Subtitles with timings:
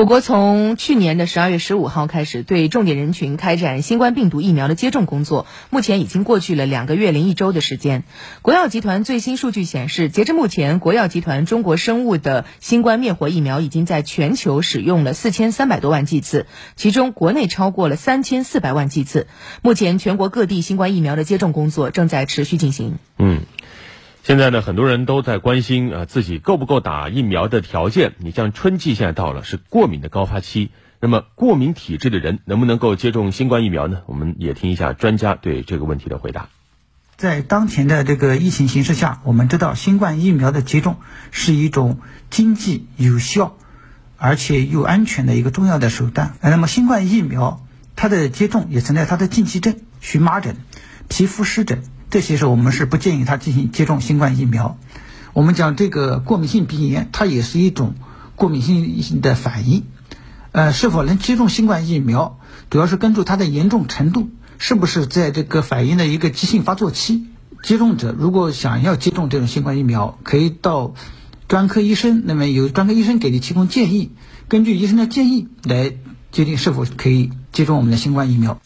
[0.00, 5.44] 我国从去年的十二月十五号开始，对重点人群开展新冠病毒疫苗的接种工作。
[5.68, 8.04] 目前已经过去了两个月零一周的时间。
[8.40, 16.46] 国药集团最新数据显示，截至目前，国药集团中国生物的新冠灭活疫苗已经在全球使用了四千三百多万剂次，
[16.76, 19.26] 其中国内超过了三千四百万剂次。
[19.60, 22.94] 目前，全国各地新冠疫苗的接种工作正在持续进行。
[23.18, 23.42] 嗯。
[24.22, 28.12] 现在呢，很多人都在关心啊，自己够不够打疫苗的条件。
[28.18, 30.70] 你像春季现在到了，是过敏的高发期，
[31.00, 34.02] 那么过敏体质的人能不能够接种新冠疫苗呢？
[34.06, 36.48] 我们也听一下专家对这个问题的回答。
[37.16, 40.96] 在当前的这个疫情形势下，我们知道新冠疫苗的接种
[41.30, 43.56] 是一种经济、有效，
[44.18, 46.34] 而且又安全的一个重要的手段。
[46.42, 47.66] 那么新冠疫苗
[47.96, 50.56] 它的接种也存在它的禁忌症，荨麻疹、
[51.08, 51.82] 皮肤湿疹。
[52.10, 54.76] 这些是我们是不建议他进行接种新冠疫苗。
[55.32, 57.94] 我们讲这个过敏性鼻炎，它也是一种
[58.34, 59.84] 过敏性的反应。
[60.50, 67.26] 呃，是否能接种新冠疫苗，主要是根据它的严重程度，是不是在这个反应的一个急性发作期。
[67.62, 70.94] 接种者如果想要接种这种新冠疫苗，可以到
[71.46, 74.10] 专科医生，那么由专科医生给你提供建议，
[74.48, 75.92] 根据医生的建议来
[76.32, 78.60] 决定是否可以接种我们的新冠疫苗。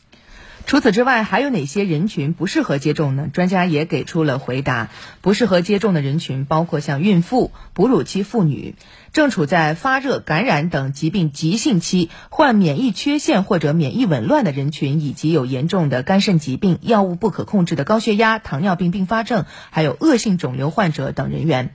[0.67, 3.29] 除此之外，还有哪些人群不适合接种呢？
[3.33, 4.89] 专家也给出了回答。
[5.21, 8.75] 不适合接种的人群包括像孕妇、哺乳期妇女、
[9.13, 21.75] 正处在发热、感染等疾病急性期、患免疫缺陷或者免疫紊乱的人群，以及有严重的肝肾疾病、药物不可控制的高血压、糖尿病并发症，还有恶性肿瘤患者等人员。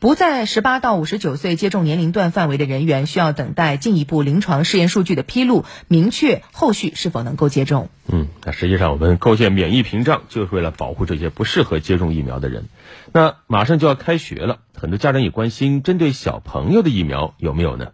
[0.00, 7.88] 不在十八到五十九岁接种年龄段范围的人员，需要等待进一步临床试验数据的披露，明确后续是否能够接种。
[8.06, 12.66] 嗯，那实际上我们构建免疫屏障，就是为了保护这些不适合接种疫苗的人。
[13.12, 17.92] 那马上就要开学了，很多家长也关心，针对小朋友的疫苗有没有呢？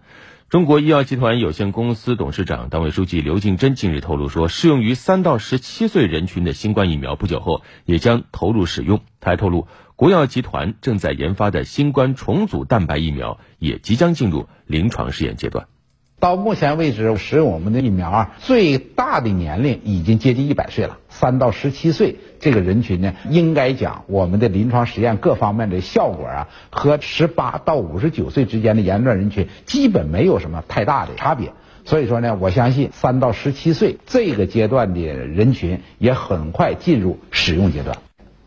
[0.49, 9.01] 中国医药集团有限公司董事长、党委书记刘敬珍近日透露说，适用于三到十七岁人群的新冠疫苗，不久后也将投入使用。
[9.21, 9.69] 他还透露。
[10.01, 15.67] 国药集团正在研发的新冠重组蛋白疫苗也即将进入临床试验阶段。
[16.19, 31.53] 到目前为止，使用我们的疫苗啊，最大的年龄已经接近一百岁了，三到十七岁这个人群呢，应该讲我们的临床实验各方面的效果啊，和十八到五十九岁之间的年龄段人群基本没有什么太大的差别。
[31.85, 37.99] 所以说呢，我相信三到十七岁这个阶段的人群也很快进入使用阶段。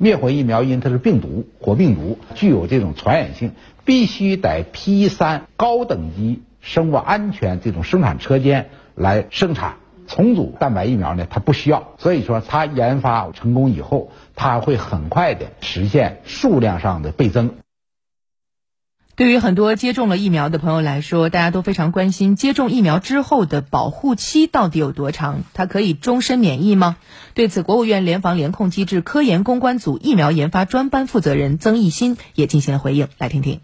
[0.03, 3.53] 灭活疫苗因它是病毒，活病毒具有这种传染性，
[3.85, 9.75] 必须在 P 三高等级生物安全这种生产车间来生产。
[10.05, 17.62] 重组蛋白疫苗呢，它不需要，所以说它研发成功以后，它会很快的实现数量上的倍增。
[19.15, 25.43] 对于很多接种了疫苗的朋友来说，大家都非常关心接种疫苗之后的保护期到底有多长？
[25.53, 26.97] 它可以终身免疫吗？
[27.35, 33.59] 对此，国务院联防联控机制科研攻关组疫苗研发专班负责人曾益新也进行了回应，来听听。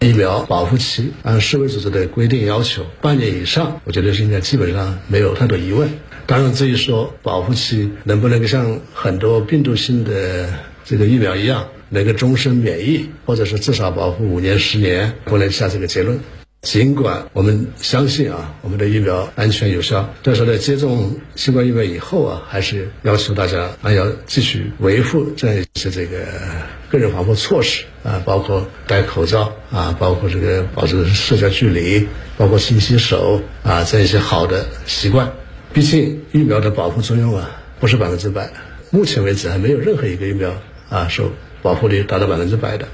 [0.00, 5.90] 疫苗保护期按世卫组织的规定要求，半年以上，我觉得是应该基本上没有太多疑问。
[6.24, 10.48] 当然，至于说保护期能不能像很多病毒性的
[10.86, 11.66] 这个疫苗一样。
[11.88, 16.18] 能够终身免疫，或者是至少保护五年、十年，不能下这个结论。
[16.62, 26.24] 尽管我们相信啊，我们的疫苗安全有效，但是呢，接种新冠疫苗以后啊，还是要求大家还要继续维护这样一些这个
[26.88, 32.08] 个人防护措施啊，包括戴口罩啊，包括这个保持社交距离，
[32.38, 35.30] 包括勤洗手啊，这样一些好的习惯。
[35.74, 38.50] 毕竟疫苗的保护作用啊，不是百分之百，
[38.88, 40.50] 目前为止还没有任何一个疫苗
[40.88, 41.30] 啊受。
[41.64, 42.86] 保护率达到百分之百的。